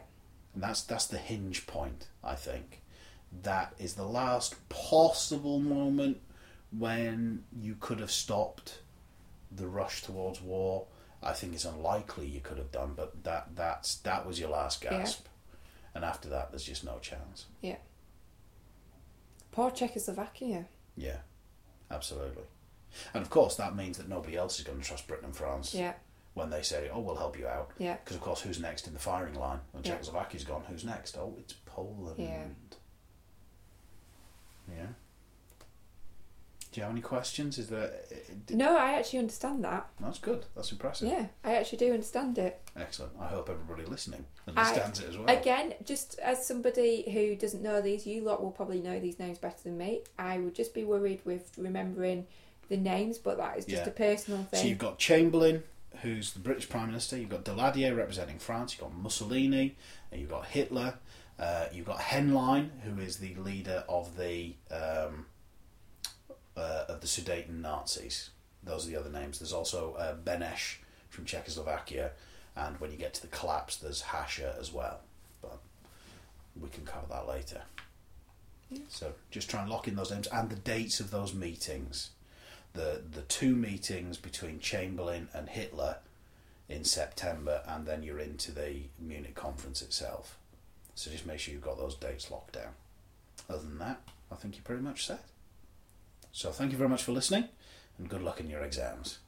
And 0.53 0.61
that's 0.63 0.81
that's 0.83 1.07
the 1.07 1.17
hinge 1.17 1.65
point, 1.67 2.07
I 2.23 2.35
think. 2.35 2.81
That 3.43 3.73
is 3.79 3.93
the 3.93 4.05
last 4.05 4.55
possible 4.69 5.59
moment 5.59 6.17
when 6.77 7.43
you 7.61 7.75
could 7.79 7.99
have 7.99 8.11
stopped 8.11 8.79
the 9.55 9.67
rush 9.67 10.01
towards 10.03 10.41
war. 10.41 10.87
I 11.23 11.33
think 11.33 11.53
it's 11.53 11.65
unlikely 11.65 12.27
you 12.27 12.39
could 12.41 12.57
have 12.57 12.71
done, 12.71 12.93
but 12.95 13.23
that 13.23 13.55
that's 13.55 13.95
that 13.97 14.25
was 14.25 14.39
your 14.39 14.49
last 14.49 14.83
Yeah. 14.83 14.91
gasp. 14.91 15.27
And 15.93 16.03
after 16.03 16.27
that 16.29 16.51
there's 16.51 16.63
just 16.65 16.83
no 16.83 16.97
chance. 16.99 17.45
Yeah. 17.61 17.77
Poor 19.51 19.71
Czechoslovakia. 19.71 20.65
Yeah. 20.97 21.19
Absolutely. 21.91 22.43
And 23.13 23.21
of 23.21 23.29
course 23.29 23.55
that 23.57 23.75
means 23.75 23.97
that 23.97 24.09
nobody 24.09 24.35
else 24.35 24.57
is 24.59 24.65
going 24.65 24.79
to 24.81 24.85
trust 24.85 25.07
Britain 25.07 25.25
and 25.25 25.35
France 25.35 25.73
Yeah. 25.75 25.93
When 26.35 26.49
they 26.51 26.61
say, 26.61 26.89
"Oh, 26.93 26.99
we'll 26.99 27.15
help 27.15 27.37
you 27.39 27.47
out." 27.47 27.71
Yeah. 27.79 27.95
Because 28.03 28.15
of 28.15 28.21
course, 28.21 28.41
who's 28.41 28.59
next 28.59 28.85
in 28.87 28.93
the 28.93 28.99
firing 28.99 29.33
line? 29.35 29.59
When 29.71 29.83
Yeah. 29.83 29.95
Czechoslovakia's 29.97 30.43
gone, 30.43 30.63
who's 30.69 30.85
next? 30.85 31.17
Oh, 31.17 31.35
it's 31.39 31.53
Poland. 31.65 32.15
Yeah. 32.19 32.45
Yeah. 34.69 34.87
Do 36.71 36.81
you 36.81 36.83
have 36.83 36.91
any 36.91 37.01
questions? 37.01 37.57
Is 37.57 37.69
there? 37.69 37.85
Eh, 38.11 38.15
eh, 38.15 38.33
d- 38.47 38.55
No, 38.55 38.77
I 38.77 38.93
actually 38.99 39.19
understand 39.19 39.63
that. 39.63 39.87
That's 40.01 40.19
good. 40.19 40.45
That's 40.55 40.73
impressive. 40.73 41.07
Yeah, 41.07 41.27
I 41.41 41.55
actually 41.55 41.77
do 41.77 41.93
understand 41.93 42.37
it. 42.37 42.59
Excellent. 42.75 43.13
I 43.17 43.27
hope 43.27 43.49
everybody 43.49 43.85
listening 43.89 44.25
I- 44.45 44.49
understands 44.51 44.99
it 44.99 45.07
as 45.07 45.17
well. 45.17 45.29
Again, 45.29 45.75
just 45.85 46.19
as 46.19 46.45
somebody 46.45 47.09
who 47.09 47.37
doesn't 47.37 47.63
know 47.63 47.79
these, 47.79 48.05
you 48.05 48.23
lot 48.23 48.43
will 48.43 48.51
probably 48.51 48.81
know 48.81 48.99
these 48.99 49.19
names 49.19 49.37
better 49.37 49.61
than 49.63 49.77
me. 49.77 50.01
I 50.19 50.39
would 50.39 50.53
just 50.53 50.73
be 50.73 50.83
worried 50.83 51.21
with 51.23 51.49
remembering 51.57 52.27
the 52.67 52.75
names, 52.75 53.19
but 53.19 53.37
that 53.37 53.57
is 53.57 53.63
just 53.65 53.83
Yeah. 53.83 53.87
a 53.89 53.91
personal 53.91 54.43
thing. 54.43 54.59
So 54.59 54.67
you've 54.67 54.77
got 54.79 54.97
Chamberlain, 54.99 55.63
who's 56.01 56.33
the 56.33 56.39
British 56.39 56.69
Prime 56.69 56.87
Minister. 56.87 57.17
You've 57.17 57.29
got 57.29 57.43
Daladier 57.43 57.95
representing 57.95 58.39
France. 58.39 58.73
You've 58.73 58.81
got 58.81 58.97
Mussolini. 58.97 59.75
And 60.11 60.21
you've 60.21 60.29
got 60.29 60.45
Hitler. 60.45 60.95
Uh, 61.37 61.65
you've 61.73 61.85
got 61.85 61.99
Henlein, 61.99 62.69
who 62.81 63.01
is 63.01 63.17
the 63.17 63.35
leader 63.35 63.83
of 63.89 64.17
the 64.17 64.55
um, 64.71 65.25
uh, 66.55 66.85
of 66.87 67.01
the 67.01 67.07
Sudeten 67.07 67.61
Nazis. 67.61 68.29
Those 68.63 68.87
are 68.87 68.91
the 68.91 68.95
other 68.97 69.09
names. 69.09 69.39
There's 69.39 69.53
also 69.53 69.93
uh, 69.95 70.15
from 71.09 71.25
Czechoslovakia, 71.25 72.11
and 72.55 72.79
when 72.79 72.91
you 72.91 72.97
get 72.97 73.13
to 73.15 73.21
the 73.21 73.27
collapse, 73.27 73.77
there's 73.77 74.01
Hasha 74.01 74.55
as 74.59 74.71
well. 74.71 75.01
But 75.41 75.59
we 76.59 76.69
can 76.69 76.85
cover 76.85 77.07
that 77.09 77.27
later. 77.27 77.61
So 78.89 79.13
just 79.29 79.49
try 79.49 79.61
and 79.61 79.69
lock 79.69 79.87
in 79.87 79.95
those 79.95 80.11
names 80.11 80.27
and 80.27 80.49
the 80.49 80.55
dates 80.55 80.99
of 80.99 81.11
those 81.11 81.33
meetings. 81.33 82.11
The 82.75 83.01
the 83.11 83.21
two 83.21 83.55
meetings 83.55 84.17
between 84.17 84.59
Chamberlain 84.59 85.29
and 85.33 85.49
Hitler 85.49 85.97
in 86.67 86.83
September, 86.83 87.61
and 87.67 87.85
then 87.85 88.03
you're 88.03 88.19
into 88.19 88.51
the 88.51 88.83
Munich 88.99 89.35
conference 89.35 89.81
itself. 89.81 90.37
So 90.93 91.11
just 91.11 91.25
make 91.25 91.39
sure 91.39 91.53
you've 91.53 91.63
got 91.63 91.77
those 91.77 91.95
dates 91.95 92.31
locked 92.31 92.53
down. 92.53 92.73
Other 93.49 93.59
than 93.59 93.79
that, 93.79 94.01
I 94.31 94.35
think 94.35 94.55
you're 94.55 94.63
pretty 94.63 94.81
much 94.81 95.05
set. 95.05 95.23
So 96.31 96.51
thank 96.51 96.71
you 96.71 96.77
very 96.77 96.89
much 96.89 97.03
for 97.03 97.11
listening, 97.11 97.45
and 97.97 98.09
good 98.09 98.21
luck 98.21 98.39
in 98.39 98.49
your 98.49 98.61
exams. 98.61 99.19